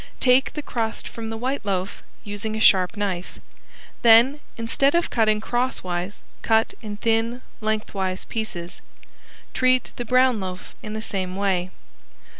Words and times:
Take 0.19 0.53
the 0.53 0.63
crust 0.63 1.07
from 1.07 1.29
the 1.29 1.37
white 1.37 1.63
loaf, 1.63 2.01
using 2.23 2.55
a 2.55 2.59
sharp 2.59 2.97
knife. 2.97 3.37
Then 4.01 4.39
instead 4.57 4.95
of 4.95 5.11
cutting 5.11 5.39
crosswise 5.39 6.23
cut 6.41 6.73
in 6.81 6.97
thin 6.97 7.43
lengthwise 7.59 8.25
pieces. 8.25 8.81
Treat 9.53 9.91
the 9.97 10.05
brown 10.05 10.39
loaf 10.39 10.73
in 10.81 10.93
the 10.93 11.03
same 11.03 11.35
way. 11.35 11.69